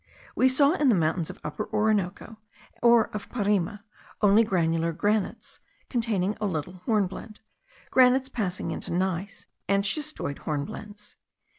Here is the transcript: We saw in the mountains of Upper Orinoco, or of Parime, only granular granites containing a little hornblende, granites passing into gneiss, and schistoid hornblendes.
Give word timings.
We 0.35 0.49
saw 0.49 0.71
in 0.71 0.89
the 0.89 0.95
mountains 0.95 1.29
of 1.29 1.39
Upper 1.43 1.69
Orinoco, 1.71 2.37
or 2.81 3.11
of 3.11 3.29
Parime, 3.29 3.81
only 4.23 4.43
granular 4.43 4.93
granites 4.93 5.59
containing 5.91 6.35
a 6.41 6.47
little 6.47 6.81
hornblende, 6.87 7.39
granites 7.91 8.27
passing 8.27 8.71
into 8.71 8.91
gneiss, 8.91 9.45
and 9.67 9.83
schistoid 9.85 10.39
hornblendes. 10.39 11.17